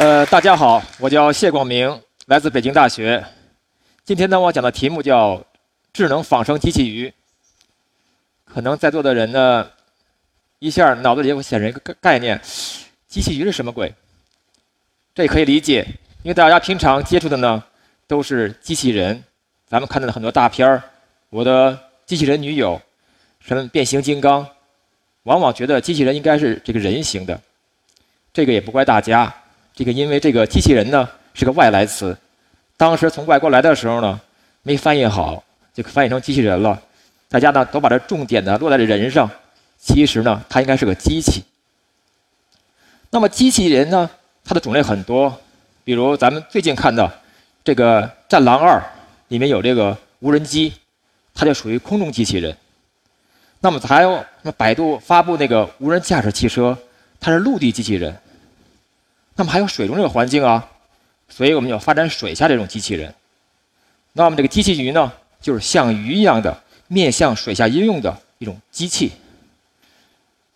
[0.00, 3.22] 呃，大家好，我叫谢广明，来自北京大学。
[4.02, 5.44] 今天呢，我讲的题目叫
[5.92, 7.12] 智能仿生机器鱼。
[8.46, 9.70] 可能在座的人呢，
[10.58, 12.40] 一下脑子里会显示一个概念：
[13.08, 13.94] 机器鱼是什么鬼？
[15.14, 15.86] 这也可以理解，
[16.22, 17.62] 因为大家平常接触的呢
[18.06, 19.22] 都是机器人，
[19.68, 20.78] 咱们看到的很多大片儿，
[21.28, 22.74] 《我的机器人女友》，
[23.46, 24.48] 什么变形金刚，
[25.24, 27.38] 往往觉得机器人应该是这个人形的。
[28.32, 29.30] 这个也不怪大家。
[29.80, 32.14] 这个因为这个机器人呢是个外来词，
[32.76, 34.20] 当时从外国来的时候呢
[34.62, 36.78] 没翻译好，就翻译成机器人了。
[37.30, 39.30] 大家呢都把这重点呢落在了人上，
[39.78, 41.42] 其实呢它应该是个机器。
[43.08, 44.10] 那么机器人呢
[44.44, 45.34] 它的种类很多，
[45.82, 47.10] 比如咱们最近看到
[47.64, 48.78] 这个《战狼二》
[49.28, 50.74] 里面有这个无人机，
[51.34, 52.54] 它就属于空中机器人。
[53.60, 56.76] 那么还有那百度发布那个无人驾驶汽车，
[57.18, 58.14] 它是陆地机器人。
[59.40, 60.68] 那么还有水中这个环境啊，
[61.26, 63.14] 所以我们要发展水下这种机器人。
[64.12, 65.10] 那么这个机器鱼呢，
[65.40, 69.12] 就是像鱼一样的面向水下应用的一种机器。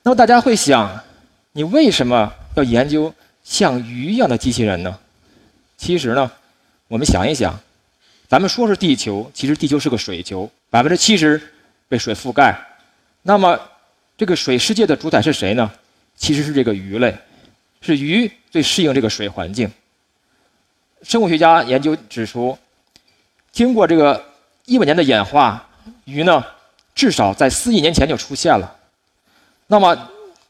[0.03, 1.03] 那么大家会想，
[1.53, 4.99] 你为什么要研究像鱼一样的机器人呢？
[5.79, 6.31] 其实呢，
[6.87, 7.59] 我们想一想，
[8.29, 11.41] 咱们说是地球，其实地球是个水球，百分之七十
[11.89, 12.55] 被水覆盖。
[13.23, 13.59] 那么
[14.19, 15.73] 这个水世界的主宰是谁呢？
[16.17, 17.17] 其实是这个鱼类。
[17.85, 19.71] 是鱼最适应这个水环境。
[21.03, 22.57] 生物学家研究指出，
[23.53, 24.25] 经过这个
[24.65, 25.69] 亿万年的演化，
[26.07, 26.43] 鱼呢
[26.95, 28.75] 至少在四亿年前就出现了。
[29.67, 30.09] 那么，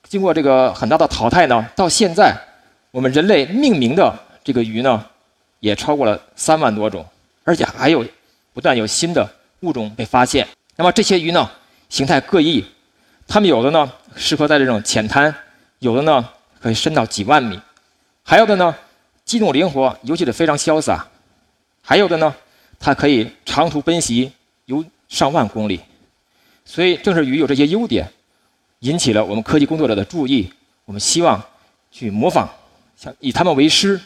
[0.09, 2.37] 经过这个很大的淘汰呢，到现在，
[2.93, 5.05] 我们人类命名的这个鱼呢，
[5.59, 7.05] 也超过了三万多种，
[7.43, 8.07] 而且还有
[8.53, 9.29] 不断有新的
[9.61, 10.47] 物种被发现。
[10.77, 11.51] 那么这些鱼呢，
[11.89, 12.64] 形态各异，
[13.27, 15.35] 它们有的呢适合在这种浅滩，
[15.81, 16.29] 有的呢。
[16.64, 17.61] 可以深到几万米，
[18.23, 18.75] 还有的呢，
[19.23, 20.97] 机动灵活，尤其是非常潇洒；
[21.83, 22.35] 还有的呢，
[22.80, 24.33] 它可以长途奔袭，
[24.64, 25.79] 游上万公里。
[26.64, 28.11] 所以，正是鱼有这些优点，
[28.79, 30.51] 引起了我们科技工作者的注意。
[30.86, 31.39] 我们希望
[31.91, 32.48] 去模仿，
[32.96, 34.01] 像以他们为师，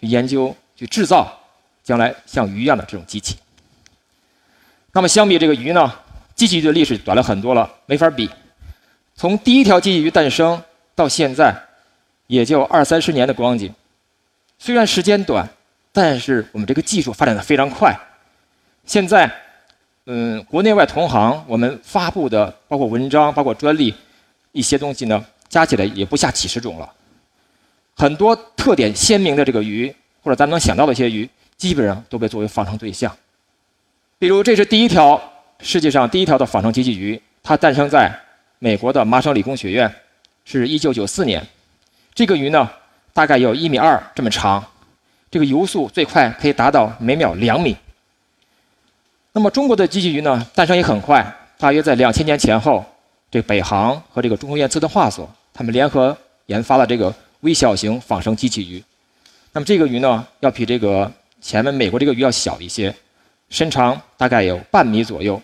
[0.00, 1.36] 去研究、去制造
[1.82, 3.36] 将来像鱼一样的这种机器。
[4.92, 5.92] 那么，相比这个鱼呢，
[6.36, 8.30] 机器鱼的历史短了很多了，没法比。
[9.16, 10.62] 从第一条机器鱼诞生
[10.94, 11.60] 到现在。
[12.26, 13.72] 也就二三十年的光景，
[14.58, 15.48] 虽然时间短，
[15.92, 17.94] 但是我们这个技术发展的非常快。
[18.86, 19.30] 现在，
[20.06, 23.94] 嗯，国内外同行我们发布的包括文章、包括专利
[24.52, 26.90] 一些东西呢，加起来也不下几十种了。
[27.94, 33.14] 很多特点鲜明的这个鱼，或者咱们能想到的一些鱼，基本上都被作为仿生对象。
[34.18, 35.20] 比如，这是第一条
[35.60, 38.12] 世界上第一条的仿生机器鱼，它诞生在
[38.58, 39.94] 美国的麻省理工学院，
[40.44, 41.46] 是一九九四年。
[42.14, 42.70] 这个鱼呢，
[43.12, 44.64] 大概有一米二这么长，
[45.32, 47.76] 这个游速最快可以达到每秒两米。
[49.32, 51.26] 那么中国的机器鱼呢，诞生也很快，
[51.58, 52.84] 大约在两千年前后，
[53.32, 56.16] 这北航和这个中科院自动化所，他们联合
[56.46, 58.80] 研发了这个微小型仿生机器鱼。
[59.50, 61.10] 那么这个鱼呢，要比这个
[61.40, 62.94] 前面美国这个鱼要小一些，
[63.50, 65.42] 身长大概有半米左右，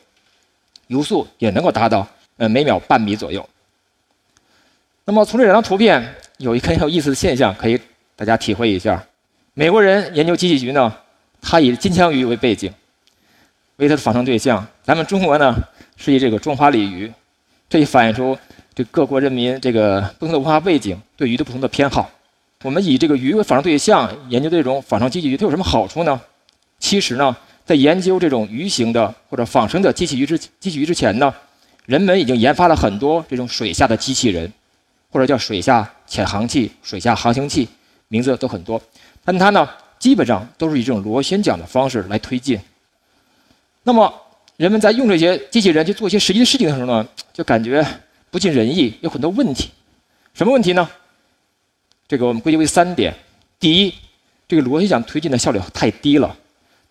[0.86, 2.06] 游速也能够达到
[2.36, 3.44] 呃每秒半米左右。
[5.04, 6.14] 那么从这两张图片。
[6.40, 7.78] 有一个很有意思的现象，可以
[8.16, 9.04] 大家体会一下。
[9.52, 10.90] 美国人研究机器鱼呢，
[11.38, 12.72] 他以金枪鱼为背景，
[13.76, 14.66] 为他的仿生对象。
[14.82, 15.54] 咱们中国呢，
[15.98, 17.12] 是以这个中华鲤鱼，
[17.68, 18.38] 这也反映出
[18.74, 22.10] 这各国人民这个不同的文化背景对鱼的不同的偏好。
[22.62, 26.18] 我们以这个鱼为仿生对象研究这种仿生机器鱼，它有什么好处呢？
[26.78, 27.36] 其实呢，
[27.66, 31.34] 在研究这种鱼形的或者仿生的机器鱼之机器鱼之前呢，
[31.84, 34.50] 人们已经研发了很多这种水下的机器人。
[35.10, 37.68] 或者叫水下潜航器、水下航行器，
[38.08, 38.80] 名字都很多，
[39.24, 39.68] 但它呢，
[39.98, 42.58] 基本上都是以这种螺旋桨的方式来推进。
[43.82, 44.12] 那么，
[44.56, 47.84] 人们在用这些机器人去做一些实际的事情的时候呢，就感觉
[48.30, 49.70] 不尽人意，有很多问题。
[50.34, 50.88] 什么问题呢？
[52.06, 53.14] 这个我们归结为三点：
[53.58, 53.94] 第一，
[54.46, 56.36] 这个螺旋桨推进的效率太低了，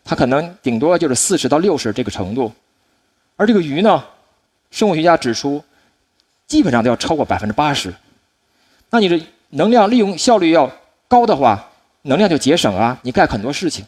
[0.03, 2.51] 它可能顶多就是四十到六十这个程度，
[3.35, 4.03] 而这个鱼呢，
[4.71, 5.63] 生物学家指出，
[6.47, 7.93] 基本上都要超过百分之八十。
[8.91, 9.19] 那你的
[9.49, 10.71] 能量利用效率要
[11.07, 11.69] 高的话，
[12.03, 13.85] 能量就节省啊，你干很多事情，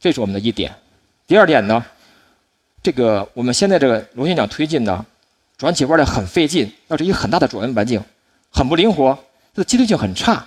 [0.00, 0.74] 这是我们的一点。
[1.26, 1.84] 第二点呢，
[2.82, 5.04] 这个我们现在这个螺旋桨推进呢，
[5.56, 8.02] 转起弯来很费劲，要是一个很大的转弯半径，
[8.50, 9.14] 很不灵活，
[9.54, 10.46] 它的机动性很差。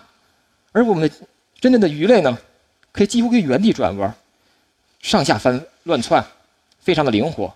[0.71, 1.15] 而我们的
[1.59, 2.37] 真正的鱼类呢，
[2.91, 4.13] 可以几乎可以原地转弯，
[5.01, 6.25] 上下翻乱窜，
[6.79, 7.53] 非常的灵活。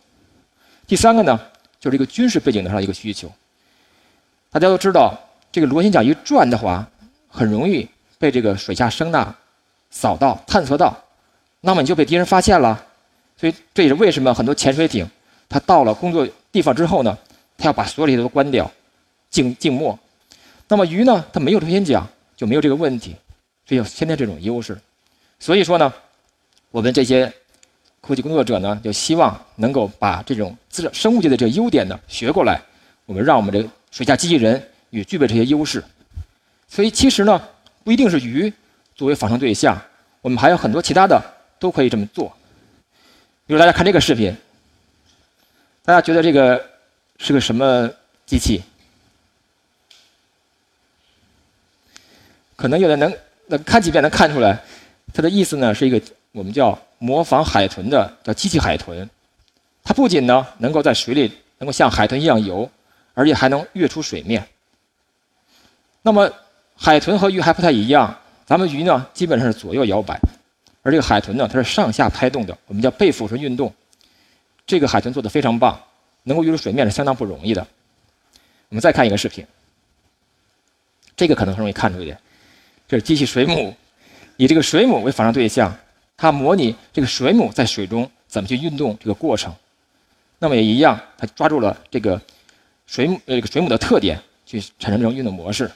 [0.86, 1.40] 第三个呢，
[1.80, 3.32] 就是一个军事背景上一个需求。
[4.52, 5.20] 大家都知道。
[5.52, 6.88] 这个螺旋桨一转的话，
[7.28, 7.88] 很容易
[8.18, 9.36] 被这个水下声呐
[9.90, 10.98] 扫到、探测到，
[11.60, 12.86] 那么你就被敌人发现了。
[13.38, 15.06] 所以这也是为什么很多潜水艇，
[15.50, 17.18] 它到了工作地方之后呢，
[17.58, 18.72] 它要把所有的都关掉，
[19.30, 19.98] 静静默。
[20.68, 23.16] 那么鱼呢，它没有螺旋桨，就没有这个问题，
[23.66, 24.78] 所以有先天这种优势。
[25.40, 25.92] 所以说呢，
[26.70, 27.32] 我们这些
[28.00, 32.62] 科技工作者呢，就希望能够把这种自生物界的这个优点呢学过来，
[33.06, 34.62] 我们让我们这个水下机器人
[34.92, 35.84] 也具备这些优势。
[36.68, 37.42] 所以其实呢，
[37.84, 38.54] 不一定是鱼
[38.96, 39.82] 作为仿生对象，
[40.22, 41.20] 我们还有很多其他的
[41.60, 42.32] 都可以这么做。
[43.48, 44.34] 比如大家看这个视频，
[45.84, 46.64] 大家觉得这个
[47.18, 47.90] 是个什么
[48.26, 48.62] 机器？
[52.56, 53.12] 可能有的能
[53.48, 54.62] 能看几遍能看出来，
[55.14, 56.00] 它的意思呢是一个
[56.32, 59.10] 我们叫模仿海豚的叫机器海豚，
[59.84, 62.70] 它不仅呢能够在水里能够像海豚一样游，
[63.14, 64.48] 而且还能跃出水面。
[66.02, 66.32] 那么
[66.76, 70.20] 海豚和鱼还不太一样，咱们鱼呢基本上是左右摇摆，
[70.82, 73.72] 而这个海豚呢它是上下拍动的，我们叫背俯身运动。
[74.66, 75.80] 这个海豚做的非常棒，
[76.24, 77.66] 能够跃出水面是相当不容易的。
[78.70, 79.46] 我们再看一个视频，
[81.16, 82.18] 这个可能很容易看出一点，
[82.88, 83.76] 这是机器水母，
[84.38, 85.76] 以这个水母为仿生对象，
[86.16, 89.54] 它模拟这个水母在水中怎么去运动这个过程。
[90.40, 92.20] 那么也一样，它抓住了这个
[92.88, 95.70] 水母呃这个水母的特点，去产生这种运动模式。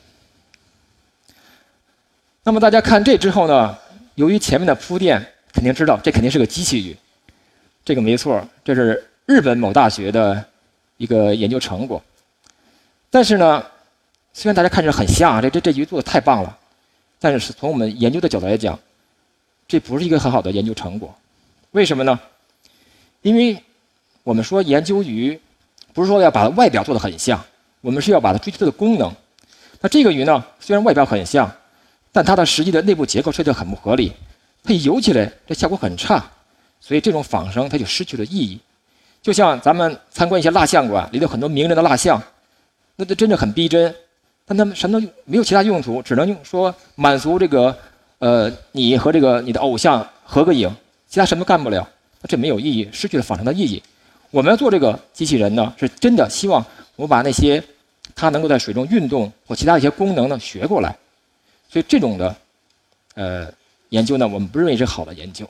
[2.47, 3.75] 那么大家看这之后呢，
[4.13, 5.19] 由于前面的铺垫，
[5.51, 6.95] 肯定知道这肯定是个机器鱼。
[7.83, 10.45] 这个没错，这是日本某大学的
[10.97, 11.99] 一个研究成果。
[13.09, 13.65] 但是呢，
[14.31, 16.55] 虽然大家看着很像，这这这鱼做的太棒了，
[17.19, 18.79] 但是从我们研究的角度来讲，
[19.67, 21.11] 这不是一个很好的研究成果。
[21.71, 22.19] 为什么呢？
[23.23, 23.59] 因为
[24.21, 25.41] 我们说研究鱼，
[25.95, 27.43] 不是说要把它外表做的很像，
[27.81, 29.11] 我们是要把它追求它的功能。
[29.81, 31.51] 那这个鱼呢，虽然外表很像。
[32.15, 34.09] 但它的实际的内部结构设计很不合理，
[34.63, 36.23] 它游起来这效果很差，
[36.79, 38.57] 所以这种仿生它就失去了意义。
[39.21, 42.23] 就像咱们参观一些蜡像馆，里头很多名人的蜡像，
[42.95, 43.93] 那这真的很逼真，
[44.45, 47.77] 但他们什么都没有其他用途，只能用说满足这个
[48.19, 50.73] 呃你和这个你的偶像合个影，
[51.09, 51.85] 其他什么都干不了，
[52.29, 53.83] 这没有意义，失去了仿生的意义。
[54.31, 56.65] 我们要做这个机器人呢，是真的希望
[56.95, 57.61] 我把那些
[58.15, 60.95] 它能够在水中运动或其他一些功能呢学过来。
[61.75, 62.33] 所以这种的，
[63.15, 63.53] 呃，
[63.89, 65.45] 研究呢，我们不认为是好的研究。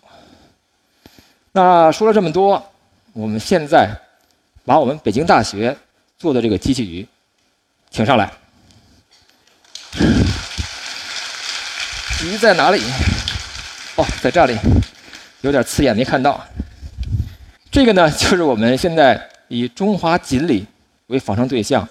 [1.51, 2.67] 那说了这么多，
[3.13, 3.95] 我们现在
[4.63, 5.77] 把我们北京大学
[6.17, 7.07] 做的这个机器鱼，
[7.91, 8.33] 请上来。
[12.23, 12.81] 鱼在哪里？
[13.97, 14.57] 哦，在这里，
[15.41, 16.43] 有点刺眼没看到。
[17.69, 20.65] 这个呢，就是我们现在以中华锦鲤
[21.05, 21.87] 为仿生对象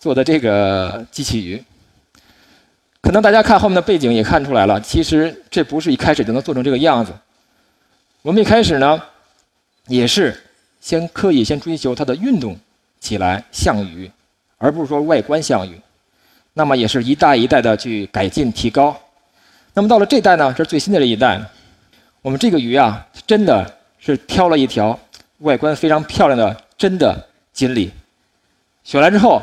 [0.00, 1.64] 做的这个机器鱼。
[3.08, 7.10] 可能大家看后面的背景也看出来了，其实这不是一开始就能做成这个样子。
[8.20, 9.02] 我们一开始呢，
[9.86, 10.38] 也是
[10.78, 12.54] 先刻意先追求它的运动
[13.00, 14.10] 起来像鱼，
[14.58, 15.80] 而不是说外观像鱼。
[16.52, 18.94] 那么也是一代一代的去改进提高。
[19.72, 21.40] 那么到了这代呢，这是最新的这一代，
[22.20, 25.00] 我们这个鱼啊，真的是挑了一条
[25.38, 27.90] 外观非常漂亮的真的锦鲤，
[28.84, 29.40] 选来之后，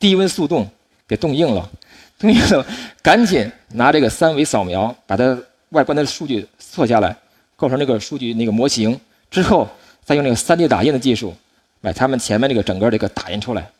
[0.00, 0.68] 低温速冻
[1.06, 1.70] 给冻硬了。
[2.18, 2.64] 同学们，
[3.02, 5.38] 赶紧拿这个三维扫描，把它
[5.70, 7.14] 外观的数据测下来，
[7.56, 8.98] 构成这个数据那个模型
[9.30, 9.68] 之后，
[10.02, 11.34] 再用那个 3D 打印的技术，
[11.82, 13.70] 把它们前面这个整个这个打印出来，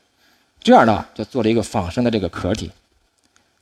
[0.63, 2.71] 这样呢就做了一个仿生的这个壳体。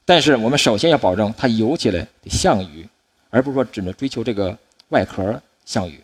[0.04, 2.87] 但是我们首先要保证它游起来像鱼，
[3.31, 4.57] 而不是说只能追求这个
[4.88, 6.02] 外壳像鱼。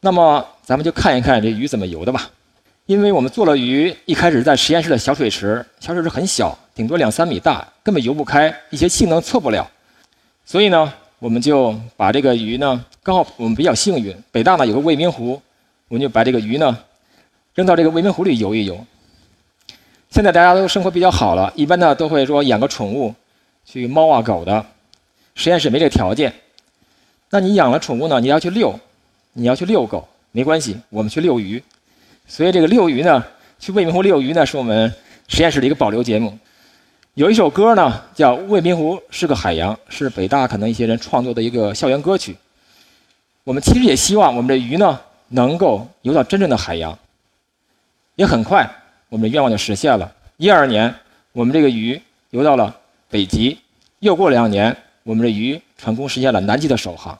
[0.00, 2.28] 那么咱们就看一看这鱼怎么游的吧。
[2.90, 9.70] 因为我们做了鱼，一开始在实验室的小水池，小水池很小，顶多两三米大，根本游不开，一些性能测不了。
[10.44, 15.40] 所以呢，我们就把这个鱼呢，刚好我们比较幸运，北大呢有个未名湖，
[15.86, 16.76] 我们就把这个鱼呢
[17.54, 18.84] 扔到这个未名湖里游一游。
[20.10, 23.14] 现在大家都生活比较好了，一般呢都会说养个宠物，
[23.64, 24.66] 去猫啊狗的，
[25.36, 26.34] 实验室没这条件。
[27.30, 28.80] 那你养了宠物呢，你要去遛，
[29.34, 31.62] 你要去遛狗，没关系，我们去遛鱼。
[32.30, 33.24] 所以这个遛鱼呢，
[33.58, 34.94] 去未名湖遛鱼呢，是我们
[35.26, 36.38] 实验室的一个保留节目。
[37.14, 42.36] 有一首歌呢，叫《未名湖是个海洋》，是北大可能一些人创作的一个校园歌曲。
[43.42, 46.96] 我们其实也希望我们的鱼呢，能够游到真正的海洋。
[48.14, 48.64] 也很快，
[49.08, 50.12] 我们的愿望就实现了。
[50.36, 50.94] 一二年，
[51.32, 52.72] 我们这个鱼游到了
[53.08, 53.56] 北极；
[53.98, 57.18] 又过两年，我们的鱼成功实现了南极的首航。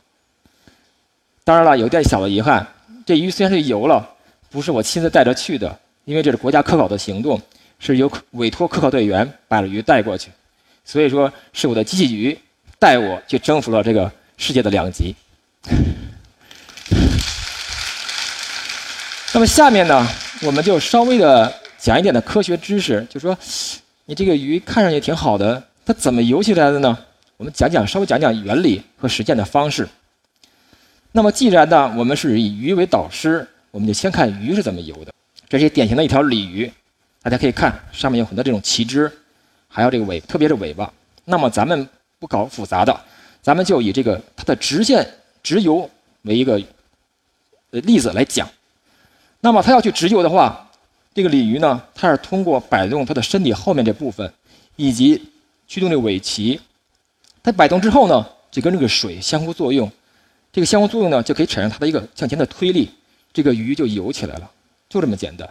[1.43, 2.64] 当然了，有点小的遗憾，
[3.05, 4.09] 这鱼虽然是游了。
[4.50, 7.40] 不是我亲自带着去的，因为这是国家科考的行动，
[7.78, 10.30] 是由委托科考队员把鱼带过去，
[10.85, 12.37] 所以说是我的机器鱼
[12.78, 15.14] 带我去征服了这个世界的两极。
[19.33, 20.04] 那么下面呢，
[20.42, 23.38] 我们就稍微的讲一点的科学知识，就说
[24.07, 26.99] 你这个鱼看上去挺好的，它怎么游起来的呢？
[27.37, 29.88] 我们讲讲，稍微讲讲原理和实践的方式。
[31.12, 35.12] 那么既然呢，我们是以鱼为导师，我们就先看鱼是怎么游的。
[35.49, 36.71] 这是典型的一条鲤鱼，
[37.23, 39.11] 大家可以看上面有很多这种鳍肢，
[39.69, 40.93] 还有这个尾，特别是尾巴。
[41.25, 43.00] 那么咱们不搞复杂的，
[43.43, 45.09] 咱们就以这个它的直线
[45.43, 45.89] 直游
[46.23, 46.61] 为一个
[47.71, 48.49] 呃例子来讲。
[49.41, 50.71] 那么它要去直游的话，
[51.15, 54.33] 这个鲤鱼呢，它是通过摆动它的身体后面这部分，
[54.77, 55.31] 以及
[55.67, 56.61] 驱动这尾鳍。
[57.43, 59.91] 它摆动之后呢，就跟这个水相互作用，
[60.53, 62.91] 这个相互作用呢，就可以产生它的一个向前的推力，
[63.32, 64.50] 这个鱼就游起来了，
[64.88, 65.49] 就这么简单。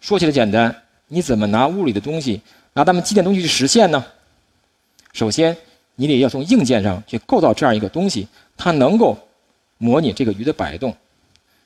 [0.00, 2.40] 说起来简单，你怎么拿物理的东西，
[2.72, 4.04] 拿咱们机电东西去实现呢？
[5.12, 5.56] 首先，
[5.94, 8.26] 你得要从硬件上去构造这样一个东西，
[8.56, 9.18] 它能够
[9.78, 10.96] 模拟这个鱼的摆动。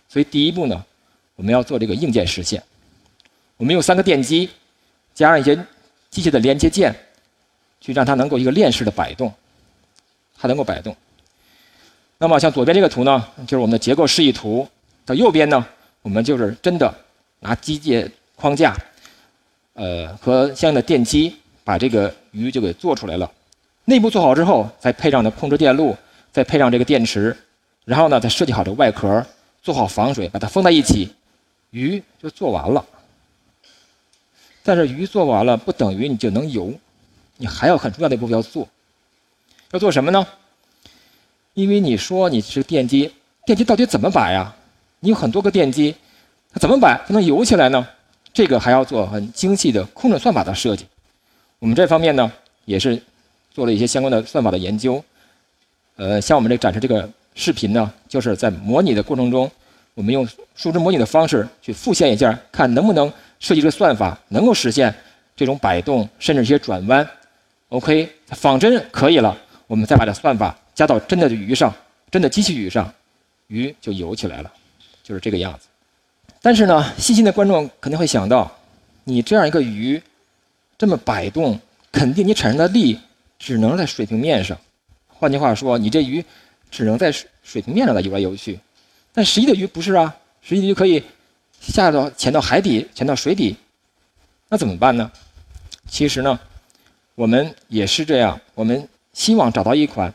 [0.09, 0.85] 所以第一步呢，
[1.37, 2.63] 我们要做这个硬件实现。
[3.57, 4.51] 我们用三个电机，
[5.15, 5.57] 加上一些
[6.11, 6.95] 机械的连接件，
[7.81, 9.33] 去让它能够一个链式的摆动，
[10.37, 10.97] 它能够摆动。
[12.19, 14.67] 那么像左边这个图呢，就是我们的结构示意图；
[15.05, 15.67] 到右边呢，
[16.03, 16.95] 我们就是真的
[17.41, 18.77] 拿机械框架，
[19.75, 23.31] 呃和相应的电机，把这个鱼就给做出来了。
[23.85, 25.97] 内部做好之后，再配上的控制电路，
[26.33, 27.37] 再配上这个电池，
[27.85, 29.25] 然后呢，再设计好这个外壳。
[29.63, 31.09] 做好防水，把它封在一起，
[31.71, 32.85] 鱼就做完了。
[34.63, 36.71] 但是鱼做完了不等于你就能游，
[37.39, 38.69] 你还有很重要的一步要做。
[39.71, 40.27] 要做什么呢？
[41.55, 43.11] 因为你说你是电机，
[43.47, 44.55] 电机到底怎么摆呀？
[45.01, 45.95] 你有很多个电机，
[46.53, 47.87] 它怎么摆才能游起来呢？
[48.33, 50.85] 这个还要做很精细的控制算法的设计。
[51.59, 52.31] 我们这方面呢，
[52.65, 53.01] 也是
[53.53, 55.03] 做了一些相关的算法的研究。
[55.97, 57.09] 呃，像我们这展示这个。
[57.37, 59.51] 视频呢，就是在模拟的过程中，
[59.95, 64.95] 我们用数值模拟的方式去复现一下，看能不能设计这个算法能够实现
[65.35, 67.05] 这种摆动，甚至一些转弯。
[67.71, 71.75] OK，仿真可以了，我们再把这算法加到真的鱼上，
[72.11, 72.93] 真的机器鱼上，
[73.47, 74.53] 鱼就游起来了，
[75.03, 75.67] 就是这个样子。
[76.43, 78.51] 但是呢，细心的观众肯定会想到，
[79.05, 80.03] 你这样一个鱼
[80.77, 81.59] 这么摆动，
[81.93, 82.99] 肯定你产生的力
[83.39, 84.59] 只能在水平面上。
[85.09, 86.25] 换句话说，你这鱼。
[86.71, 87.13] 只能在
[87.45, 88.59] 水平面上的游来游去，
[89.13, 90.13] 但实际的鱼不是啊，
[90.43, 91.01] 实际的鱼可以
[91.61, 93.55] 下到潜到海底，潜到水底，
[94.49, 95.09] 那怎么办呢？
[95.87, 96.41] 其实呢，
[97.15, 100.13] 我们也是这样，我们希望找到一款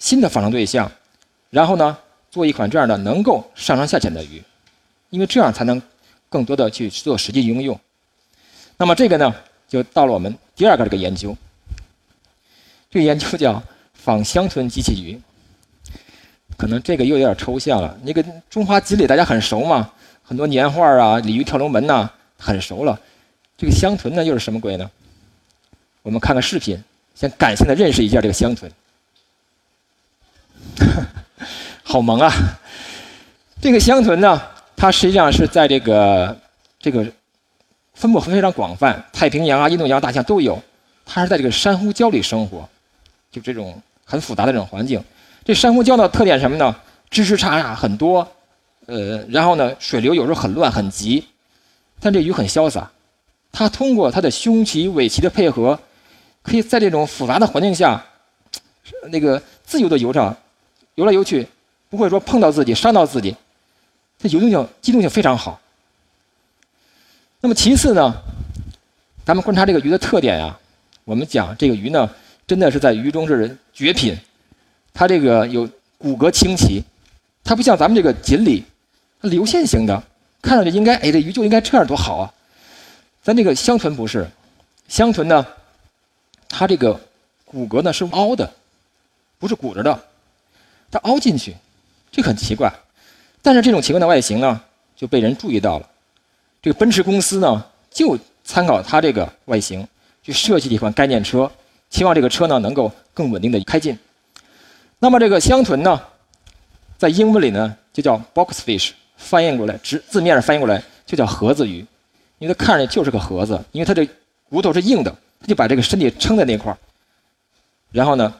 [0.00, 0.90] 新的仿生对象，
[1.50, 1.96] 然后呢，
[2.28, 4.42] 做一款这样的能够上上下潜的鱼，
[5.10, 5.80] 因为这样才能
[6.28, 7.78] 更多的去做实际应用。
[8.76, 9.32] 那么这个呢，
[9.68, 11.36] 就到了我们第二个这个研究，
[12.90, 13.62] 这个研究叫
[13.94, 15.20] 仿乡村机器鱼。
[16.56, 17.98] 可能这个又有点抽象了。
[18.02, 19.90] 那个中华锦鲤大家很熟嘛，
[20.22, 23.00] 很多年画啊，鲤鱼跳龙门呐，很熟了。
[23.56, 24.90] 这个香豚呢又是什么鬼呢？
[26.02, 26.82] 我们看看视频，
[27.14, 28.70] 先感性的认识一下这个香豚。
[31.82, 32.32] 好萌啊！
[33.60, 34.40] 这个香豚呢，
[34.76, 36.36] 它实际上是在这个
[36.78, 37.06] 这个
[37.94, 40.62] 分布非常广泛，太平洋啊、印度洋大象都有。
[41.04, 42.68] 它是在这个珊瑚礁里生活，
[43.30, 45.02] 就这种很复杂的这种环境。
[45.44, 46.74] 这珊瑚礁的特点什么呢？
[47.10, 48.26] 枝枝杈杈很多，
[48.86, 51.26] 呃，然后呢，水流有时候很乱很急，
[51.98, 52.88] 但这鱼很潇洒，
[53.50, 55.76] 它通过它的胸鳍、尾鳍的配合，
[56.42, 58.04] 可以在这种复杂的环境下，
[59.10, 60.36] 那个自由的游着，
[61.00, 61.46] 游来游去，
[61.88, 63.34] 不会说碰到自己、伤到自己，
[64.18, 65.58] 它游动性、机动性非常好。
[67.40, 68.14] 那么其次呢，
[69.24, 70.54] 咱们观察这个鱼的特点呀，
[71.04, 72.06] 我们讲这个鱼呢，
[72.46, 74.14] 真的是在鱼中是绝品。
[74.92, 75.66] 它这个有
[75.96, 76.84] 骨骼清奇，
[77.42, 78.62] 它不像咱们这个锦鲤，
[79.22, 80.02] 它流线型的，
[80.42, 82.30] 看上去应该哎这鱼就应该这样多好啊。
[83.22, 84.28] 咱这个香豚不是，
[84.86, 85.46] 香豚呢，
[86.46, 87.00] 它这个
[87.46, 88.52] 骨骼呢是凹的，
[89.38, 89.98] 不是鼓着的，
[90.90, 91.54] 它凹进去，
[92.10, 92.72] 这很奇怪。
[93.42, 94.60] 但是这种奇怪的外形呢，
[94.96, 95.88] 就被人注意到了。
[96.60, 99.86] 这个奔驰公司呢，就参考它这个外形，
[100.22, 101.50] 去设计一款概念车，
[101.88, 103.98] 希望这个车呢能够更稳定的开进。
[104.98, 105.98] 那么这个香豚呢，
[106.98, 111.86] 在英文里呢就叫 box fish，翻译过来直字面上翻译过来就叫盒子鱼，
[112.38, 114.06] 因为它看着就是个盒子，因为它这
[114.50, 116.76] 骨头是硬的，它就把这个身体撑在那块儿，
[117.90, 118.34] 然后呢，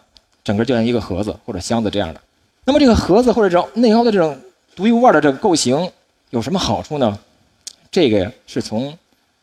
[0.45, 2.21] 整个就像一个盒子或者箱子这样的。
[2.65, 4.39] 那么这个盒子或者这种内凹的这种
[4.75, 5.91] 独一无二的这个构型
[6.31, 7.19] 有什么好处呢？
[7.91, 8.97] 这个是从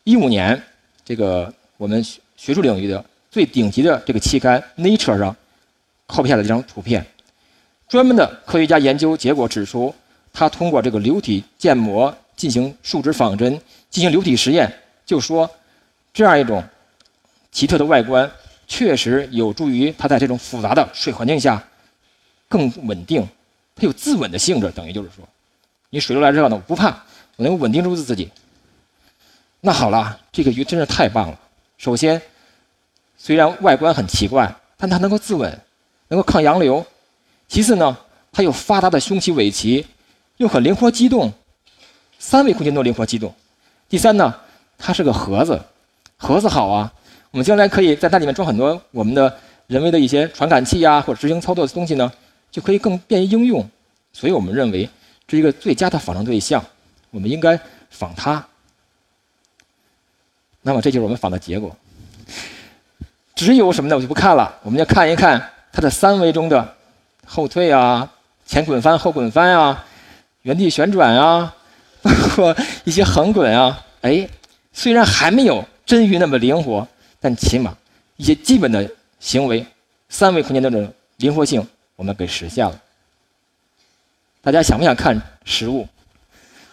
[0.03, 0.61] 一五年
[1.03, 2.03] 这个我们
[2.35, 3.03] 学术领域的。
[3.29, 5.35] 最顶级的这个期刊《Nature》上
[6.07, 7.05] copy 下来这张图片。
[7.87, 9.93] 专门的科学家研究结果指出，
[10.33, 13.51] 他通过这个流体建模进行树脂仿真，
[13.91, 14.73] 进行流体实验，
[15.05, 15.47] 就说
[16.13, 16.63] 这样一种
[17.51, 18.31] 奇特的外观
[18.65, 21.61] 确实有助于它在这种复杂的水环境下
[22.47, 23.27] 更稳定，
[23.75, 24.71] 它有自稳的性质。
[24.71, 25.27] 等于就是说，
[25.89, 27.03] 你水流来之后呢，我不怕，
[27.35, 28.29] 我能稳定住自己。
[29.61, 31.39] 那好了，这个鱼真是太棒了。
[31.77, 32.21] 首先，
[33.17, 35.59] 虽然外观很奇怪，但它能够自稳，
[36.07, 36.85] 能够抗洋流。
[37.47, 37.97] 其次呢，
[38.31, 39.85] 它有发达的胸鳍、尾鳍，
[40.37, 41.31] 又很灵活机动，
[42.19, 43.33] 三维空间都灵活机动。
[43.89, 44.33] 第三呢，
[44.77, 45.59] 它是个盒子，
[46.17, 46.93] 盒子好啊，
[47.31, 49.37] 我们将来可以在它里面装很多我们的
[49.67, 52.11] 人为的一些传感器呀，或者执行操作的东西呢，
[52.51, 53.67] 就可以更便于应用。
[54.13, 54.89] 所以我们认为
[55.27, 56.63] 这是一个最佳的仿生对象，
[57.11, 58.45] 我们应该仿它。
[60.61, 61.75] 那么这就是我们仿的结果。
[63.35, 63.95] 只有什么呢？
[63.95, 66.75] 我就不看了，我们要看一看它的三维中的。
[67.29, 68.09] 后退啊，
[68.45, 69.85] 前滚翻、后滚翻啊，
[70.43, 71.53] 原地旋转啊，
[72.01, 74.27] 包括一些横滚啊，哎，
[74.71, 76.87] 虽然还没有真鱼那么灵活，
[77.19, 77.75] 但起码
[78.15, 78.89] 一些基本的
[79.19, 79.65] 行为，
[80.07, 82.79] 三维空间的这种灵活性，我们给实现了。
[84.41, 85.85] 大家想不想看实物？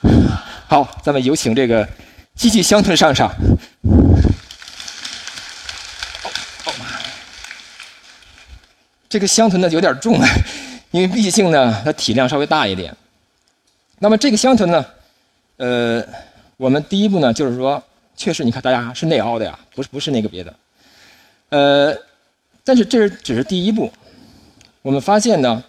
[0.69, 1.89] 好，咱们有请这个
[2.35, 3.35] 机器香豚上场。
[9.09, 10.29] 这个香豚呢有点重啊，
[10.91, 12.95] 因为毕竟呢它体量稍微大一点。
[14.01, 14.85] 那么这个香豚呢，
[15.57, 16.07] 呃，
[16.59, 17.83] 我们第一步呢就是说，
[18.15, 20.55] 确实你看大家是内凹的呀，不是不是那个别的。
[21.49, 21.97] 呃，
[22.63, 23.91] 但是这是只是第一步。
[24.85, 25.65] 我们发现呢，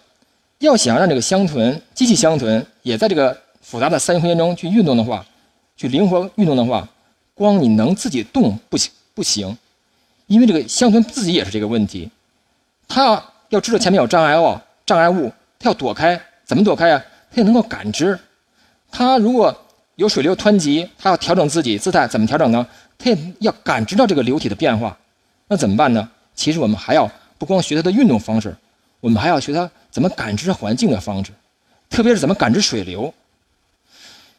[0.58, 5.24] 要想让这个香豚机器香豚也在这个复杂的三维空间中去运动的话，
[5.74, 6.86] 去灵活运动的话，
[7.32, 9.56] 光你能自己动不行不行，
[10.26, 12.10] 因为这个香豚自己也是这个问题，
[12.86, 13.22] 它。
[13.50, 17.00] 要知道前面有障碍物，障碍物，它要躲开，怎么躲开呀？
[17.30, 18.18] 它也能够感知。
[18.90, 19.56] 它如果
[19.94, 22.66] 有水流湍急，它要调整自己姿态，怎么调整呢？
[22.98, 24.98] 它也要感知到这个流体的变化。
[25.46, 26.10] 那怎么办呢？
[26.34, 28.52] 其实我们还要不光学它的运动方式，
[29.00, 31.32] 我们还要学它怎么感知环境的方式，
[31.88, 33.12] 特别是怎么感知水流。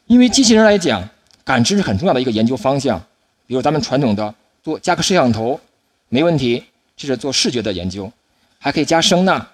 [0.08, 1.08] 因为机器人来讲，
[1.44, 3.02] 感知是很重要的一个研究方向。
[3.46, 5.60] 比如咱们传统的做加个摄像头，
[6.10, 6.64] 没问题，
[6.96, 8.12] 这是做视觉的研究。
[8.60, 9.46] 还可以加声呐，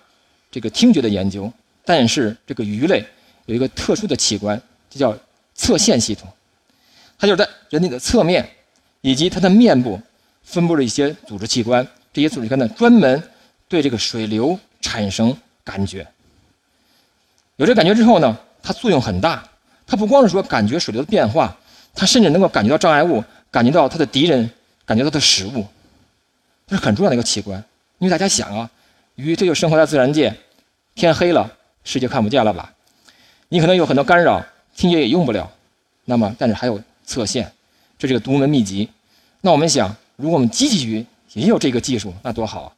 [0.51, 1.51] 这个听觉的研究。
[1.85, 3.05] 但是这个鱼类
[3.45, 5.15] 有一个特殊的器官，这叫
[5.53, 6.27] 侧线系统。
[7.19, 8.49] 它就是在人体的侧面
[9.01, 9.99] 以及它的面部
[10.43, 11.85] 分布了一些组织器官。
[12.11, 13.21] 这些组织器官呢，专门
[13.67, 16.07] 对这个水流产生感觉。
[17.55, 19.43] 有这感觉之后呢，它作用很大。
[19.87, 21.57] 它不光是说感觉水流的变化，
[21.95, 24.47] 它甚至能够感觉到障碍物，感觉到它的敌人，
[24.85, 25.65] 感觉到它的食物。
[26.67, 27.57] 这是很重要的一个器官。
[27.97, 28.69] 因为大家想啊。
[29.15, 30.33] 鱼这就生活在自然界，
[30.95, 31.51] 天黑了，
[31.83, 32.73] 世界看不见了吧？
[33.49, 34.43] 你可能有很多干扰，
[34.75, 35.51] 听觉也用不了。
[36.05, 37.51] 那么，但是还有侧线，
[37.99, 38.89] 这是个独门秘籍。
[39.41, 42.73] 那我们想，如果我们机器鱼也有这个技术，那多好啊！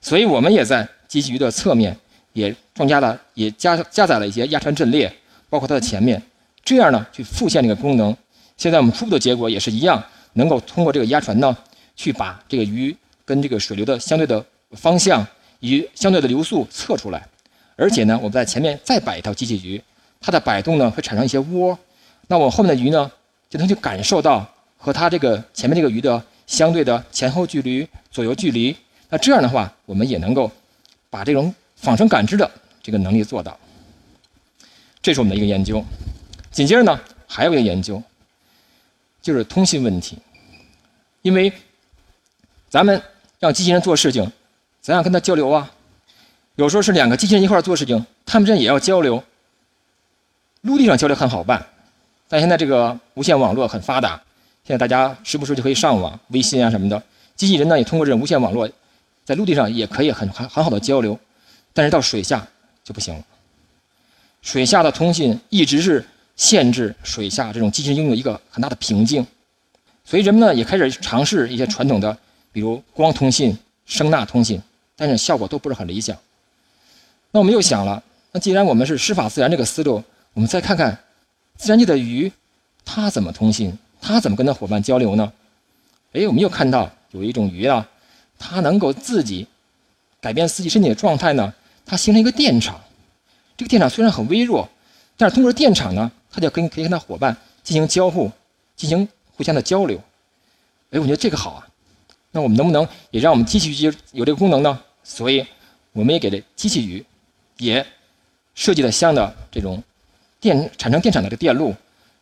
[0.00, 1.94] 所以我们也在机器鱼的侧面
[2.32, 5.14] 也增加了，也加加载了一些压穿阵列，
[5.50, 6.20] 包括它的前面，
[6.64, 8.16] 这样呢去复现这个功能。
[8.56, 11.54] 现在我们初步的结果也是一样，能够通过这个压船呢，
[11.94, 12.96] 去把这个鱼
[13.26, 15.26] 跟这个水流的相对的方向。
[15.64, 17.24] 以相对的流速测出来，
[17.76, 19.80] 而且呢，我们在前面再摆一条机器鱼，
[20.20, 21.76] 它的摆动呢会产生一些涡，
[22.26, 23.08] 那我后面的鱼呢
[23.48, 24.44] 就能去感受到
[24.76, 28.74] 和它这个前面这个鱼的相对的前后距离、左右距离。
[29.08, 30.50] 那这样的话，我们也能够
[31.12, 32.50] 把这种仿生感知的
[32.82, 33.54] 这个能力做到。
[35.02, 35.84] 这是我们的一个研究。
[36.50, 38.02] 紧接着呢，还有一个研究，
[39.20, 40.16] 就是通信问题，
[41.20, 41.52] 因为
[42.70, 43.02] 咱们
[43.38, 44.32] 让机器人做事情。
[44.80, 45.70] 怎样跟他交流啊？
[46.56, 49.22] 有时候是两个机器人一块做事情，他们之间也要交流。
[50.62, 51.64] 陆地上交流很好办，
[52.26, 54.20] 但现在这个无线网络很发达，
[54.64, 57.02] 现在大家时不时就可以上网、微信啊什么的。
[57.36, 58.68] 机器人呢也通过这种无线网络，
[59.24, 61.18] 在陆地上也可以很很很好的交流，
[61.72, 62.46] 但是到水下
[62.84, 63.24] 就不行了。
[64.40, 66.04] 水下的通信一直是
[66.36, 69.26] 限制水下这种机器人拥有一个很大的瓶颈，
[70.04, 72.16] 所以人们呢也开始尝试一些传统的，
[72.50, 73.56] 比如光通信、
[73.86, 74.60] 声呐通信。
[74.94, 76.16] 但是效果都不是很理想。
[77.32, 80.04] 那我们又想了，那既然我们是师法自然这个思路，
[80.34, 80.96] 我们再看看
[81.56, 82.30] 自然界的鱼，
[82.84, 83.76] 它怎么通信？
[84.00, 85.32] 它怎么跟它伙伴交流呢？
[86.12, 87.88] 哎，我们又看到有一种鱼啊，
[88.42, 89.46] 它能够自己
[90.20, 91.54] 改变自己身体的状态呢，
[91.86, 92.80] 它形成一个电场。
[93.56, 94.68] 这个电场虽然很微弱，
[95.16, 98.30] 但是通过电场呢，它就跟可以跟它伙伴进行交互，
[98.74, 100.00] 进行互相的交流。
[100.90, 101.68] 哎，我觉得这个好啊。
[102.32, 104.80] 那我们能不能也让我们机器鱼有这个功能呢？
[105.04, 105.46] 所以，
[105.92, 107.04] 我们也给这机器鱼
[107.58, 107.86] 也
[108.54, 109.82] 设计了相应的这种
[110.40, 111.74] 电产生电场的这个电路，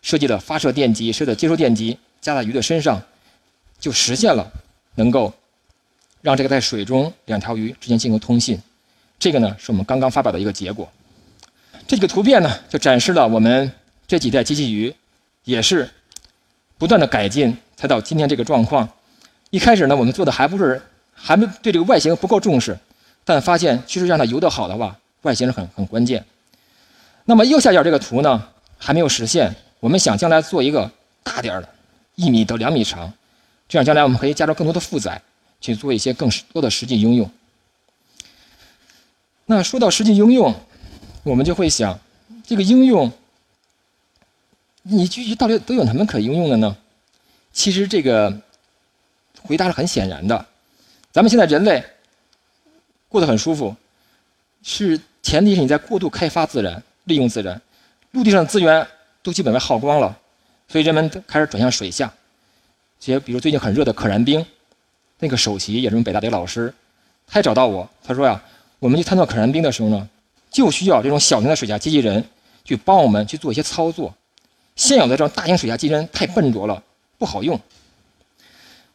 [0.02, 3.00] 设计了发射电机，设计接收电机，加在鱼的身上，
[3.78, 4.50] 就实现了
[4.96, 5.32] 能够
[6.22, 8.60] 让这个在水中两条鱼之间进行通信。
[9.18, 10.90] 这个呢，是我们刚刚发表的一个结果。
[11.86, 13.70] 这几个图片呢，就展示了我们
[14.06, 14.94] 这几代机器鱼
[15.44, 15.88] 也是
[16.78, 18.88] 不断的改进，才到今天这个状况。
[19.50, 20.80] 一开始呢，我们做的还不是，
[21.12, 22.78] 还没对这个外形不够重视，
[23.24, 26.24] 但发现其实让它游得好的话，外形是很很关键。
[27.24, 29.54] 那么右下角这个图呢，还没有实现。
[29.80, 30.90] 我们想将来做一个
[31.22, 31.68] 大点儿的，
[32.14, 33.12] 一米到两米长，
[33.68, 35.20] 这样将来我们可以加入更多的负载，
[35.60, 37.30] 去做一些更多的实际应用。
[39.46, 40.54] 那说到实际应用，
[41.22, 41.98] 我们就会想，
[42.46, 43.12] 这个应用，
[44.82, 46.76] 你具体到底都有什么可应用的呢？
[47.52, 48.40] 其实这个。
[49.42, 50.46] 回答是很显然的，
[51.12, 51.82] 咱们现在人类
[53.08, 53.74] 过得很舒服，
[54.62, 57.58] 是前提是你在过度开发自然、利用自然，
[58.10, 58.86] 陆地上的资源
[59.22, 60.14] 都基本被耗光了，
[60.68, 62.12] 所以人们开始转向水下。
[62.98, 64.44] 些比如最近很热的可燃冰，
[65.20, 66.74] 那个首席也是我们北大的一个老师，
[67.26, 68.42] 他也找到我，他说呀，
[68.78, 70.08] 我们去探测可燃冰的时候呢，
[70.50, 72.24] 就需要这种小型的水下机器人
[72.64, 74.14] 去帮我们去做一些操作，
[74.74, 76.82] 现有的这种大型水下机器人太笨拙了，
[77.18, 77.60] 不好用。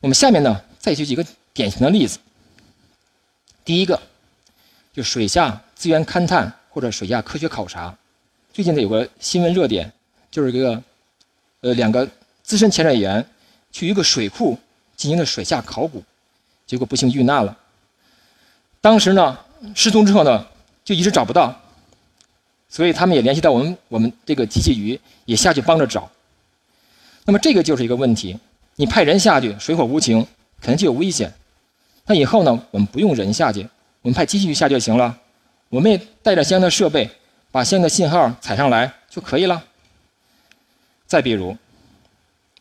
[0.01, 2.19] 我们下面呢，再举几个典型的例子。
[3.63, 3.99] 第一个，
[4.93, 7.95] 就水下资源勘探或者水下科学考察。
[8.53, 9.91] 最近呢，有个新闻热点，
[10.31, 10.83] 就是这个，
[11.61, 12.07] 呃，两个
[12.43, 13.25] 资深潜水员
[13.71, 14.57] 去一个水库
[14.95, 16.03] 进行了水下考古，
[16.65, 17.57] 结果不幸遇难了。
[18.81, 19.37] 当时呢，
[19.73, 20.45] 失踪之后呢，
[20.83, 21.53] 就一直找不到，
[22.69, 26.09] 所以他们也联系到我们，我们这个机器鱼也下去帮着找。
[27.25, 28.37] 那么这个就是一个问题。
[28.75, 30.19] 你派人下去，水火无情，
[30.59, 31.33] 肯定就有危险。
[32.05, 32.63] 那以后呢？
[32.71, 33.61] 我们不用人下去，
[34.01, 35.17] 我们派机器鱼下就行了。
[35.69, 37.09] 我们也带着相应的设备，
[37.51, 39.63] 把相应的信号采上来就可以了。
[41.07, 41.57] 再比如，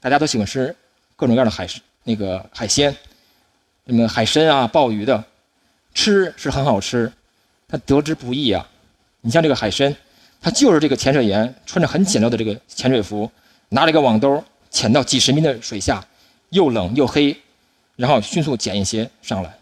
[0.00, 0.74] 大家都喜欢吃
[1.16, 1.68] 各种各样的海
[2.04, 2.96] 那个海鲜，
[3.86, 5.24] 什么海参啊、鲍鱼的，
[5.92, 7.12] 吃是很好吃，
[7.66, 8.68] 但得之不易啊。
[9.20, 9.94] 你像这个海参，
[10.40, 13.30] 它就是这个潜水员穿着很简陋的这个潜水服，
[13.70, 14.42] 拿了一个网兜。
[14.70, 16.04] 潜到几十米的水下，
[16.50, 17.36] 又冷又黑，
[17.94, 19.56] 然后迅速捡一些上来。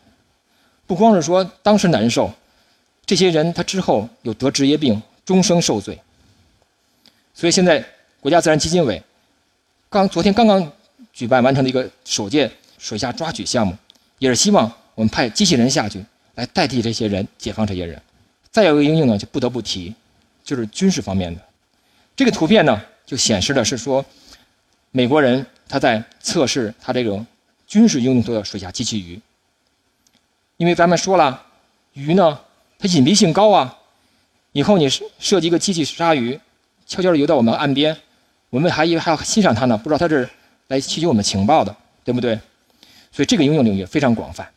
[0.86, 2.32] 不光是说当时难受，
[3.04, 6.00] 这些人他之后有得职业病，终生受罪。
[7.34, 7.84] 所以现在
[8.20, 9.02] 国家自然基金委
[9.90, 10.72] 刚昨天刚刚
[11.12, 13.76] 举办完成的一个首届水下抓取项目，
[14.22, 16.00] 也是希望我们派机器人下去
[16.36, 18.00] 来代替这些人，解放这些人。
[18.52, 19.92] 再有一个应用呢，就不得不提，
[20.44, 21.40] 就是军事方面的。
[22.14, 24.04] 这个图片呢，就显示的是说。
[24.94, 27.26] 美国人他在测试他这种
[27.66, 29.18] 军事用途的水下机器鱼，
[30.58, 31.46] 因为咱们说了，
[31.94, 32.38] 鱼呢
[32.78, 33.78] 它隐蔽性高啊，
[34.52, 36.38] 以后你设计一个机器鲨鱼，
[36.86, 37.96] 悄悄地游到我们岸边，
[38.50, 40.28] 我们还以为还要欣赏它呢，不知道它是
[40.68, 42.38] 来吸取我们情报的，对不对？
[43.12, 44.48] 所以这个应用领域非常广泛。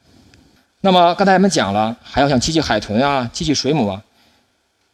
[0.82, 4.02] 那么刚才咱们讲了，还要像机器海豚啊、机器水母啊，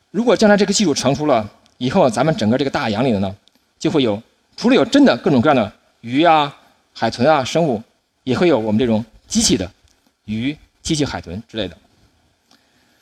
[0.10, 3.36] 如果将来这个技术成熟了，以后咱们整个这个大洋里的呢，
[3.78, 4.22] 就会有。
[4.58, 5.72] 除了有真的各种各样的
[6.02, 6.56] 鱼啊、
[6.94, 7.82] 海豚啊、生物，
[8.24, 9.70] 也会有我们这种机器的
[10.26, 11.76] 鱼、机器海豚之类的。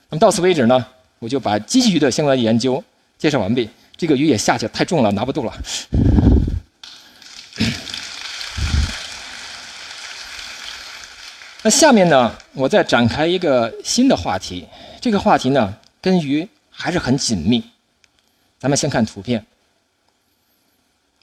[0.10, 0.86] 那么到此为止呢，
[1.18, 2.82] 我就把机器鱼的相关研究
[3.18, 3.70] 介绍完毕。
[3.98, 5.54] 这个鱼也下去太重了，拿不动了。
[11.62, 14.66] 那下面呢，我再展开一个新的话题。
[15.02, 17.62] 这个话题呢，跟鱼还是很紧密。
[18.58, 19.46] 咱们先看图片。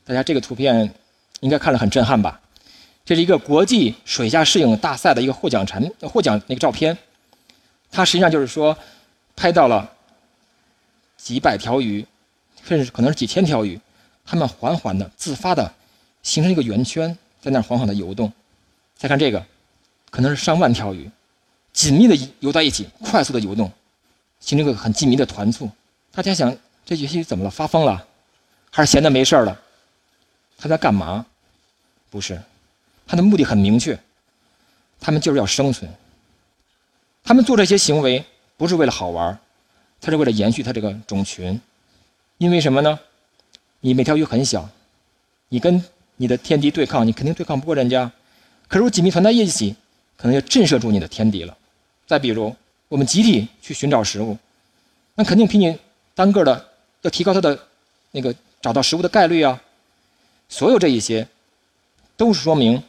[0.05, 0.93] 大家这个图片
[1.41, 2.39] 应该看了很震撼吧？
[3.03, 6.97] 这是一个国际水下摄影大赛的一个获奖产获奖那个照片。
[7.91, 8.77] 它实际上就是说，
[9.35, 9.91] 拍到了
[11.17, 12.07] 几百条鱼，
[12.63, 13.81] 甚至可能是几千条鱼，
[14.27, 15.73] 它们缓缓的、自发的
[16.23, 18.31] 形成一个圆圈，在那儿缓缓的游动。
[18.97, 19.43] 再看这个，
[20.17, 21.11] 可能是上万条鱼，
[21.75, 23.71] 紧密的游在一起，快速的游动，
[24.41, 25.71] 形成一个很紧密的团簇。
[26.11, 27.51] 大家想，这些鱼怎么了？
[27.51, 28.03] 发疯了，
[28.71, 29.61] 还是闲的没事了？
[30.57, 31.27] 他在干嘛？
[32.09, 32.41] 不是，
[33.07, 33.99] 他的目的很明确，
[34.99, 35.87] 他们就是要生存。
[37.23, 38.25] 他们做这些行为
[38.57, 39.39] 不是为了好玩
[40.01, 41.61] 他是为了延续他这个种群。
[42.39, 42.99] 因为什么呢？
[43.81, 44.67] 你每条鱼很小，
[45.51, 45.85] 你跟
[46.17, 48.11] 你的天敌对抗，你肯定对抗不过人家。
[48.67, 49.77] 可是我紧密团在一起，
[50.17, 51.57] 可能就震慑住你的天敌了。
[52.07, 52.55] 再比如，
[52.89, 54.37] 我们集体去寻找食物，
[55.15, 55.79] 那肯定比你
[56.15, 56.69] 单个的
[57.03, 57.59] 要提高它的
[58.13, 59.61] 那个找到食物的概率啊。
[60.49, 61.27] 所有这一些，
[62.17, 62.81] 都是说明，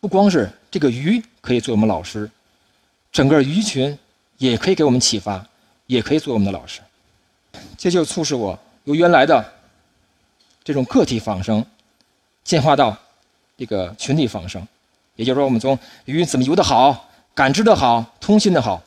[0.00, 2.28] 不光是这个鱼可以做我们老师，
[3.12, 3.96] 整个鱼群
[4.38, 5.46] 也可以给我们启发，
[5.86, 6.80] 也可以做我们的老师。
[7.78, 9.52] 这就促使我由原来的
[10.64, 11.64] 这种个体仿生，
[12.42, 12.96] 进化到
[13.56, 14.66] 这个群体仿生。
[15.16, 18.82] 也就是说，我们从鱼怎么游得好、感知得好、通信得好，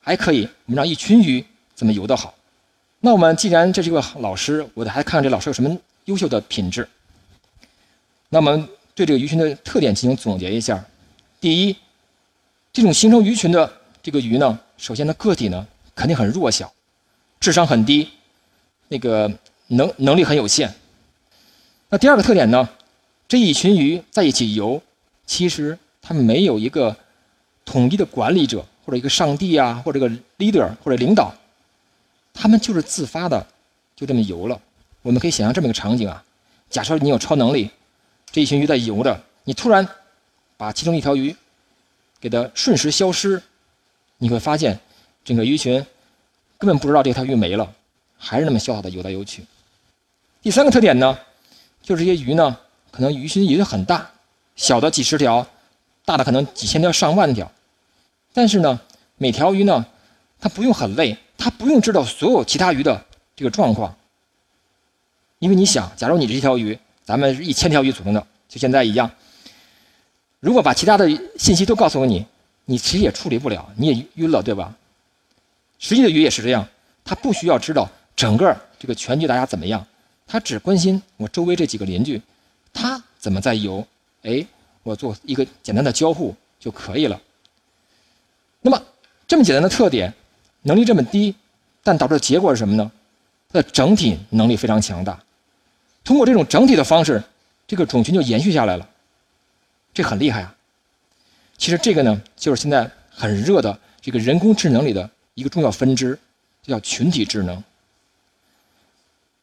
[0.00, 2.32] 还可以我们让一群鱼怎么游得好。
[3.00, 6.88] 那我们既然这是一个老师，我得还看看这老师有什么优秀的品质。
[8.28, 10.84] 那我们对这个鱼群的特点进行总结一下。
[11.40, 11.76] 第一，
[12.72, 13.70] 这种形成鱼群的
[14.02, 16.72] 这个鱼呢，首先它个体呢肯定很弱小，
[17.40, 18.08] 智商很低，
[18.88, 19.30] 那个
[19.66, 20.72] 能能力很有限。
[21.88, 22.68] 那第二个特点呢，
[23.28, 24.80] 这一群鱼在一起游。
[25.26, 26.96] 其实他们没有一个
[27.64, 30.08] 统一的管理者，或者一个上帝啊，或者一个
[30.38, 31.34] leader 或者领导，
[32.32, 33.44] 他们就是自发的，
[33.96, 34.60] 就这么游了。
[35.02, 36.22] 我们可以想象这么一个场景啊：
[36.70, 37.70] 假设你有超能力，
[38.30, 39.86] 这一群鱼在游着，你突然
[40.56, 41.34] 把其中一条鱼
[42.20, 43.42] 给它瞬时消失，
[44.18, 44.78] 你会发现
[45.24, 45.84] 整个鱼群
[46.58, 47.72] 根本不知道这条鱼没了，
[48.16, 49.44] 还是那么潇洒的游来游去。
[50.40, 51.18] 第三个特点呢，
[51.82, 52.56] 就是这些鱼呢，
[52.92, 54.08] 可能鱼群也很大。
[54.56, 55.46] 小的几十条，
[56.04, 57.50] 大的可能几千条、上万条，
[58.32, 58.80] 但是呢，
[59.18, 59.86] 每条鱼呢，
[60.40, 63.04] 它不用很累，它不用知道所有其他鱼的
[63.36, 63.94] 这个状况。
[65.38, 69.10] 因为你想，假如你这一条鱼，咱们是一千条鱼组成的，就现在一样，
[70.40, 71.06] 如果把其他的
[71.38, 72.24] 信息都告诉给你，
[72.64, 74.74] 你其实也处理不了，你也晕了，对吧？
[75.78, 76.66] 实际的鱼也是这样，
[77.04, 79.86] 它不需要知道整个这个全局大家怎么样，
[80.26, 82.22] 它只关心我周围这几个邻居，
[82.72, 83.86] 它怎么在游。
[84.26, 84.44] 哎，
[84.82, 87.20] 我做一个简单的交互就可以了。
[88.60, 88.82] 那么
[89.28, 90.12] 这么简单的特点，
[90.62, 91.34] 能力这么低，
[91.84, 92.90] 但导致的结果是什么呢？
[93.48, 95.22] 它的整体能力非常强大。
[96.02, 97.22] 通过这种整体的方式，
[97.68, 98.88] 这个种群就延续下来了。
[99.94, 100.54] 这很厉害啊！
[101.56, 106.18] 其实这个呢，就是现在很热的这个人工智能里的一个重要分支，
[106.64, 107.62] 叫群体智能。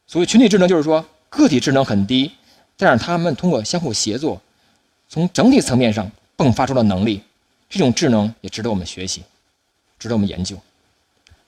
[0.08, 2.32] 所谓群体智能，就是说个体智能很低，
[2.76, 4.42] 但是他们通过相互协作。
[5.14, 7.22] 从整体层面上迸发出了能力，
[7.70, 9.22] 这种智能也值得我们学习，
[10.00, 10.58] 值得我们研究。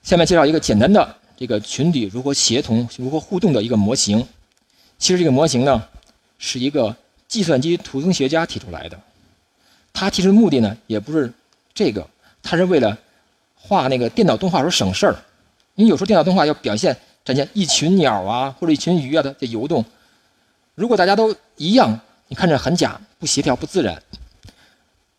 [0.04, 4.24] 下面介绍一个简单的这个群体如何协同、如何互动的一个模型。
[5.00, 5.84] 其实这个模型呢，
[6.38, 6.96] 是一个
[7.28, 9.02] 计算机图形学家提出来的。
[9.92, 11.34] 他提出的目的呢，也不是
[11.74, 12.08] 这个，
[12.44, 12.96] 他是为了
[13.56, 15.16] 画那个电脑动画时候省事儿。
[15.74, 19.84] 你有时候电脑动画要表现展现一群鸟啊或者一群鱼啊的在游动，
[20.76, 22.00] 如果大家都一样。
[22.28, 24.02] 你看着很假，不协调，不自然。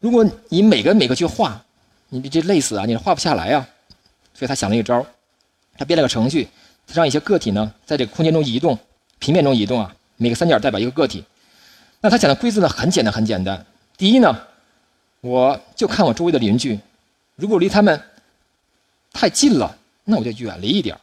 [0.00, 1.64] 如果你每个每个去画，
[2.08, 2.84] 你这累死啊！
[2.84, 3.68] 你画不下来啊。
[4.34, 5.04] 所以他想了一个招，
[5.78, 6.48] 他编了个程序，
[6.86, 8.78] 他让一些个体呢在这个空间中移动，
[9.18, 9.94] 平面中移动啊。
[10.16, 11.24] 每个三角代表一个个体。
[12.00, 13.64] 那他讲的规则呢很简单，很简单。
[13.96, 14.46] 第一呢，
[15.20, 16.78] 我就看我周围的邻居，
[17.36, 18.00] 如果离他们
[19.12, 20.96] 太近了，那我就远离一点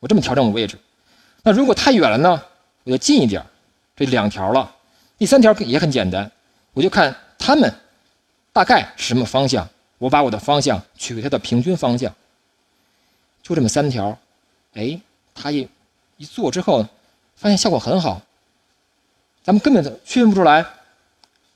[0.00, 0.78] 我这么调整我位置。
[1.42, 2.42] 那如果太远了呢，
[2.84, 3.44] 我就近一点
[3.96, 4.70] 这两条了。
[5.16, 6.30] 第三条也很简单，
[6.72, 7.72] 我就看他们
[8.52, 12.12] 大概是什么方向，我把我的方向取为它的平均方向，
[13.42, 14.18] 就这么三条，
[14.74, 15.00] 哎，
[15.34, 15.68] 他一
[16.16, 16.86] 一做之后，
[17.36, 18.20] 发现效果很好，
[19.42, 20.64] 咱们根本区分不出来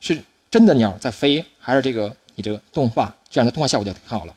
[0.01, 4.35] 是真的鸟在飞，还是这个你这个动画，这样的动画效果就很好了。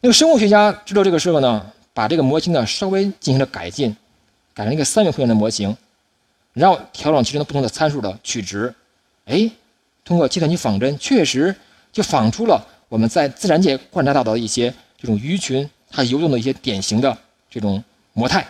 [0.00, 3.96] 那个生物学家知道这个时候呢，把这个模型呢稍微进行了改进，
[4.54, 5.76] 改成一个三维空间的模型。
[6.54, 8.74] 然后调整其中的不同的参数的取值，
[9.26, 9.48] 哎，
[10.04, 11.54] 通过计算机仿真，确实
[11.92, 17.16] 就仿出了我们在自然界观察到的一些这种鱼群它游动的一些典型的
[17.48, 17.82] 这种
[18.12, 18.46] 模态，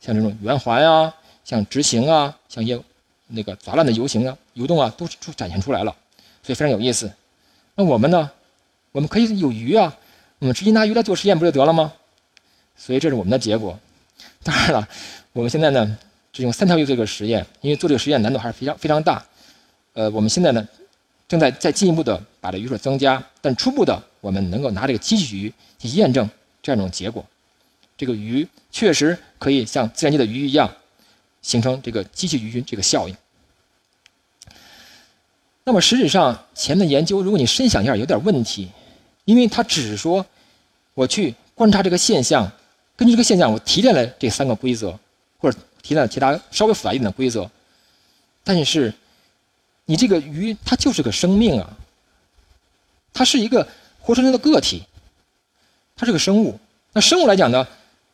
[0.00, 1.14] 像这种圆环啊，
[1.44, 2.80] 像直行啊，像一些
[3.28, 5.94] 那个杂乱的游行啊、游动啊，都出展现出来了，
[6.42, 7.12] 所以非常有意思。
[7.76, 8.28] 那我们呢，
[8.90, 9.96] 我们可以有鱼啊，
[10.40, 11.92] 我们直接拿鱼来做实验不就得了吗？
[12.76, 13.78] 所以这是我们的结果。
[14.42, 14.88] 当然了，
[15.32, 15.98] 我们现在呢。
[16.32, 19.24] 是用三条鱼做这个实验，因为做这个实验难度还是非常非常大。
[19.94, 20.68] 呃，我们现在呢，
[21.26, 26.28] 正在再进一步的把这鱼数增加，但初步的我们能够拿这个机器鱼去验证
[26.62, 27.24] 这样一种结果。
[27.96, 30.72] 这个鱼确实可以像自然界的鱼一样，
[31.42, 33.16] 形成这个机器鱼群这个效应。
[35.64, 38.70] 那么实质上前面研究，如果你深想一下，有点问题，
[39.24, 40.24] 因为它只是说
[40.94, 42.48] 我去观察这个现象，
[42.94, 44.96] 根据这个现象我提炼了这三个规则，
[45.38, 45.58] 或者。
[45.82, 47.50] 提了其他稍微复杂一点的规则，
[48.44, 48.92] 但是
[49.84, 51.76] 你这个鱼它就是个生命啊，
[53.12, 53.66] 它是一个
[54.00, 54.84] 活生生的个体，
[55.96, 56.58] 它是个生物。
[56.92, 57.66] 那生物来讲呢，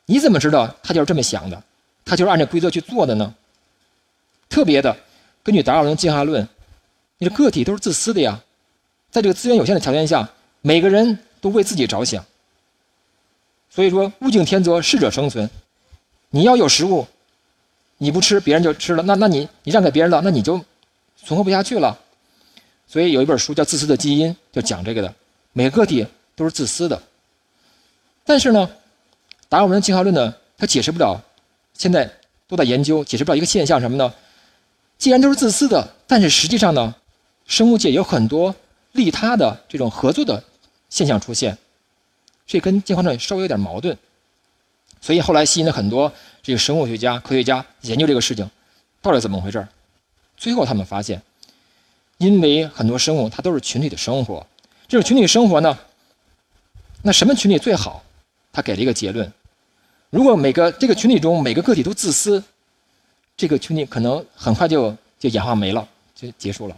[0.07, 1.63] 你怎么知道它就是这么想的？
[2.05, 3.35] 它就是按照规则去做的呢？
[4.49, 4.97] 特别的，
[5.43, 6.47] 根据达尔文进化论，
[7.19, 8.43] 你的个体都是自私的呀，
[9.11, 10.29] 在这个资源有限的条件下，
[10.61, 12.25] 每个人都为自己着想。
[13.71, 15.49] 所以说，物竞天择，适者生存。
[16.31, 17.07] 你要有食物，
[18.05, 19.03] 你不吃，别人就吃了。
[19.05, 20.63] 那那你你让给别人了，那你就
[21.17, 21.99] 存活不下去了。
[22.87, 25.15] 所以有一本书叫《自私的基因》，就讲这个的。
[25.55, 27.03] 每个个体都是自私的。
[28.23, 28.71] 但是呢，
[29.49, 31.19] 达尔文的进化论呢，它解释不了。
[31.73, 32.13] 现在
[32.47, 34.13] 都在研究，解释不了一个现象什么呢？
[34.99, 36.95] 既然都是自私的，但是实际上呢，
[37.47, 38.55] 生物界有很多
[38.93, 40.45] 利他的这种合作的
[40.91, 41.57] 现象出现。
[42.47, 43.97] 这跟进化论稍微有点矛盾，
[45.01, 46.13] 所以后来吸引了很多
[46.45, 48.49] 这个生物学家、科学家研究这个事情，
[49.01, 49.67] 到底怎么回事
[50.37, 51.23] 最后他们发现，
[52.19, 54.47] 因为很多生物它都是群体的生活，
[54.87, 55.79] 这种群体生活呢，
[57.01, 58.05] 那什么群体最好？
[58.53, 59.33] 他给了一个结论：
[60.11, 62.45] 如果每个这个群体中每个个体都自私，
[63.39, 66.77] 这个群体可能很快就就演化没了，就结束了。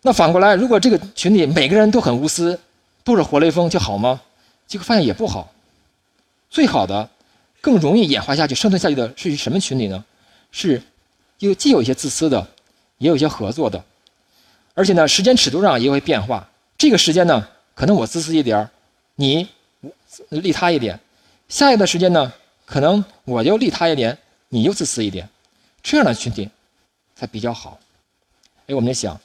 [0.00, 2.58] 那反过来，如果这个群体每个人都很无私，
[3.04, 4.22] 都是活雷锋就好吗？
[4.66, 5.52] 结果发现也不好。
[6.48, 7.08] 最好的、
[7.62, 10.04] 更容易演化下去、生存下去的是什么群体呢？
[10.50, 10.82] 是，
[11.38, 12.46] 又既有一些自私的，
[12.98, 13.82] 也有一些合作的，
[14.74, 16.50] 而且呢，时间尺度上也会变化。
[16.76, 18.68] 这个时间呢，可能我自私一点
[19.14, 19.48] 你
[20.28, 20.98] 利他一点；
[21.48, 22.32] 下一个的时间呢，
[22.66, 25.28] 可能我又利他一点，你又自私一点，
[25.82, 26.50] 这样的群体
[27.14, 27.78] 才比较好。
[28.66, 29.18] 哎，我们在想，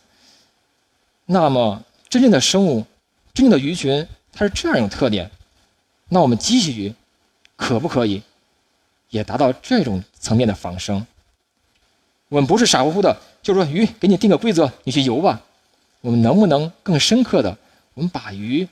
[1.26, 2.86] 那么真正的生物。
[3.34, 5.30] 真正的鱼群它是这样一种特点，
[6.10, 6.92] 那我们机器鱼
[7.58, 8.24] 可不可以
[9.10, 11.06] 也达到这种层面的仿生？
[12.30, 15.42] 我们不是傻乎乎的，就是说鱼给你定个规则，你去游吧。
[16.02, 17.58] 我们能不能更深刻的，
[17.94, 18.66] 我们把鱼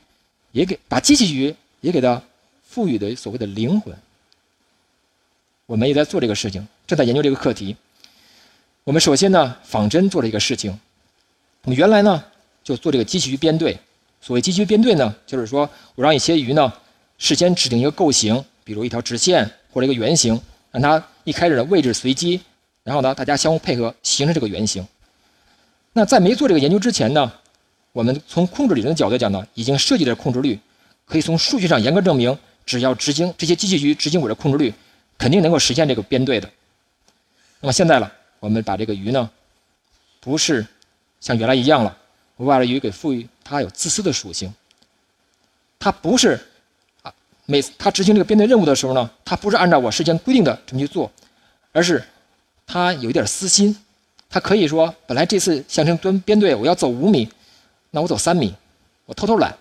[0.52, 2.22] 也给把机器鱼也给它
[2.64, 3.94] 赋予的所谓的灵魂？
[5.66, 7.76] 我们也在做这个事情，正在研究这个课题。
[8.84, 10.80] 我们首先呢，仿真做了一个事情。
[11.64, 12.24] 我们原来呢
[12.64, 13.78] 就做这个机器鱼编队。
[14.22, 16.72] 所谓机器鱼编队呢，就是说我让一些鱼呢，
[17.18, 22.42] 事先指定一个构型，比如一条直线或者一个圆形，让它一开始的位置随机，
[22.84, 24.86] 然后呢，大家相互配合形成这个圆形。
[25.94, 27.32] 那在没做这个研究之前呢，
[27.94, 30.60] 我们从控制理论的角度讲呢，已经设计了控制率，
[31.06, 34.74] 可以从数据上严格证明，只要执行这些机器鱼执行我的控制率，
[35.16, 36.50] 肯定能够实现这个编队的。
[37.62, 39.30] 那么现在了，我们把这个鱼呢，
[40.20, 40.66] 不是
[41.22, 41.96] 像原来一样了。
[42.36, 44.52] 我把这鱼给赋予它有自私的属性，
[45.80, 46.44] 它不是，
[47.46, 51.12] 每次他执行这个编队任务的时候呢，他不是按照我事先规定的这么去做，
[51.72, 52.04] 而是
[52.66, 53.76] 他有一点私心，
[54.30, 57.30] 他可以说本来这次象征蹲编队我要走五米，
[57.92, 58.54] 那我走三米，
[59.06, 59.56] 我偷偷懒，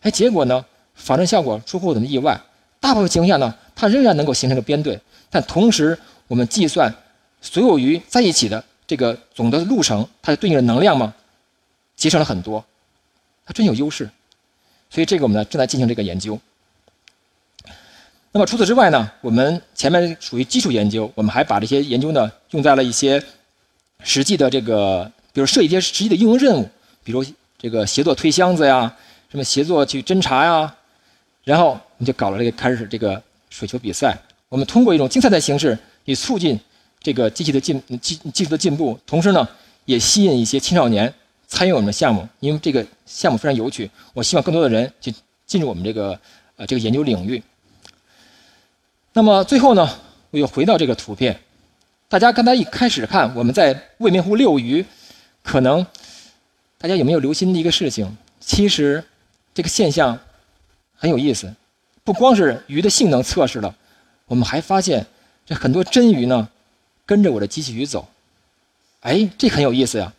[0.00, 0.64] 哎，结果呢，
[0.94, 2.40] 仿真效果出乎我的意外，
[2.80, 6.92] 大部分情况下呢，它仍然能够形成个编队，但同时我们计算
[7.40, 11.14] 所有鱼在一起的这个总的路程，它对应的能量嘛。
[11.94, 12.62] 节省了很多，
[13.46, 14.10] 它真有优势，
[14.90, 16.38] 所以这个我们呢正在进行这个研究。
[18.36, 23.18] 那么除此之外呢，我们前面属于基础研究，我们还把这些研究呢用在了一些
[24.04, 26.68] 实际的这个，比如设计一些实际的应用任务，
[27.02, 27.24] 比如
[27.56, 28.94] 这个协作推箱子呀，
[29.30, 30.76] 什么协作去侦查呀，
[31.44, 34.14] 然后我们就搞了这个开始这个水球比赛。
[34.50, 36.60] 我们通过一种竞赛的形式，以促进
[37.00, 39.48] 这个机器的进技技术的进步，同时呢
[39.86, 41.10] 也吸引一些青少年。
[41.48, 45.14] 参与我们的项目，因为这个项目非常有趣，我希望更多的人去
[45.46, 46.20] 进入我们这个
[46.56, 47.42] 呃这个研究领域。
[49.16, 49.88] 那么最后呢，
[50.30, 51.40] 我又回到这个图片，
[52.06, 54.84] 大家刚才一开始看我们在未名湖遛鱼，
[55.42, 55.86] 可能
[56.76, 58.14] 大家有没有留心的一个事情？
[58.40, 59.02] 其实
[59.54, 60.18] 这个现象
[60.94, 61.50] 很有意思，
[62.04, 63.74] 不光是鱼的性能测试了，
[64.26, 65.06] 我们还发现
[65.46, 66.46] 这很多真鱼呢
[67.06, 68.06] 跟着我的机器鱼走，
[69.00, 70.12] 哎，这很有意思呀。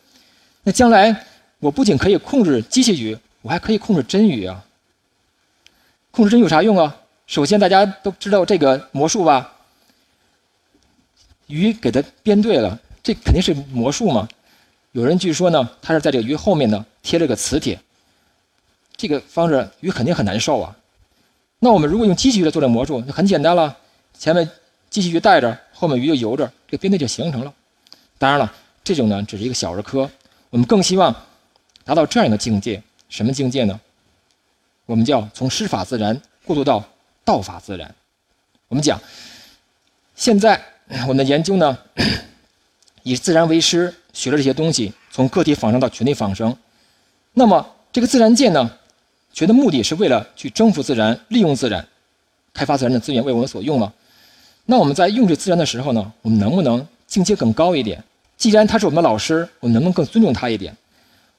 [0.63, 1.23] 那将来
[1.59, 4.65] 我不仅可以控制机器鱼，我还可以控制真鱼啊！
[6.09, 6.97] 控制真有啥用啊？
[7.27, 9.53] 首先大家都知道这个魔术吧？
[11.47, 14.27] 鱼给它编对了，这肯定是魔术嘛。
[14.93, 17.77] 有人据说呢，他是在这个鱼后面呢贴了个磁铁，
[18.95, 20.75] 这个方式鱼肯定很难受啊。
[21.59, 23.77] 那我们如果用机器鱼来做这个魔术，那很简单了，
[24.17, 24.49] 前面
[24.89, 27.53] 机器鱼带着，后面鱼就游着，这个编队就形成了。
[28.17, 28.51] 当然了，
[28.85, 30.09] 这种呢只是一个小儿科。
[30.49, 31.13] 我们更希望
[31.83, 33.77] 达到这样一个境界，什么境界呢？
[34.85, 36.81] 我们叫从师法自然过渡到
[37.27, 37.93] 道法自然。
[38.69, 38.97] 我们讲，
[40.15, 40.63] 现在
[41.01, 41.77] 我们的研究呢，
[43.03, 46.55] 以自然为师，学了这些东西，从个体仿生到群体仿生。
[47.33, 48.71] 那么这个自然界呢，
[49.33, 51.85] 学的目的是为了去征服自然、利用自然、
[52.53, 53.93] 开发自然的资源为我们所用了。
[54.63, 58.01] 那我们在用这自然的时候呢，我们能不能境界更高一点？
[58.37, 60.73] 既然他是我们的老师，我们能不能更尊重他一点？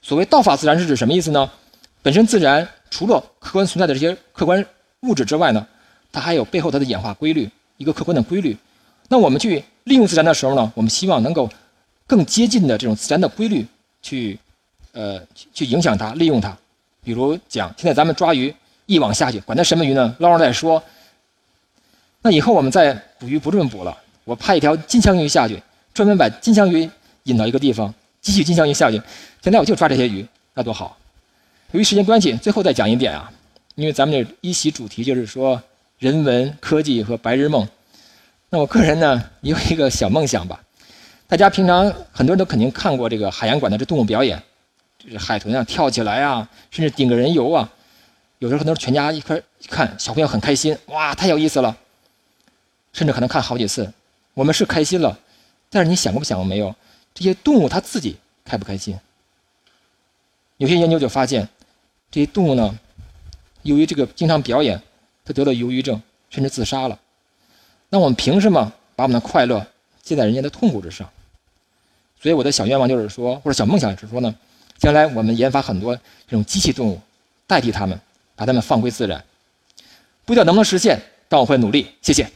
[0.02, 1.50] 所谓道法自然是指什么意思呢？
[2.02, 4.62] 本身自然除了客观存在的这些客观
[5.00, 5.66] 物质之外呢，
[6.12, 8.56] 它还有背后它的演化规律，一个客观的规律。
[9.08, 11.48] 那我们去利用自然的时候呢，我们希望能够
[12.06, 13.66] 更接近的这种自然的规律
[14.02, 14.38] 去，
[14.92, 15.20] 呃，
[15.52, 16.56] 去影响它，利用它。
[17.02, 18.54] 比如讲，现在咱们抓鱼，
[18.86, 20.14] 一网下去，管它什么鱼呢？
[20.18, 20.82] 捞上再说。
[22.20, 25.62] 那以后我们再捕鱼不这么捕了，我派一条金枪鱼下去，
[25.94, 26.88] 专门把金枪鱼
[27.22, 29.00] 引到一个地方，继续金枪鱼下去。
[29.40, 30.98] 现在我就抓这些鱼，那多好！
[31.72, 33.30] 由于时间关系，最后再讲一点啊，
[33.76, 35.62] 因为咱们这一席主题就是说
[35.98, 37.68] 人文科技和白日梦。
[38.50, 40.62] 那我个人呢也，有一个小梦想吧。
[41.26, 44.40] 大家平常很多人都肯定看过这个海洋馆的这动物表演，
[44.96, 47.68] 就是海豚啊跳起来啊，甚至顶个人游啊。
[48.38, 51.76] 有时候可能全家一块一看，小朋友很开心，哇，太有意思了。
[52.92, 53.92] 甚至可能看好几次。
[54.34, 55.18] 我们是开心了，
[55.68, 56.72] 但是你想过不想过没有？
[57.12, 58.96] 这些动物它自己开不开心？
[60.58, 61.48] 有些研究就发现，
[62.08, 62.78] 这些动物呢，
[63.62, 64.80] 由于这个经常表演，
[65.28, 66.00] 他得了忧郁症，
[66.30, 66.98] 甚至自杀了。
[67.90, 69.66] 那我们凭什么把我们的快乐
[70.02, 71.06] 建在人家的痛苦之上？
[72.18, 74.34] 所以我的小愿望就是说，或者小梦想是说呢，
[74.78, 76.98] 将来我们研发很多这种机器动物，
[77.46, 78.00] 代替它们，
[78.34, 79.22] 把它们放归自然。
[80.24, 80.98] 不知道能不能实现，
[81.28, 81.88] 但我会努力。
[82.00, 82.26] 谢谢。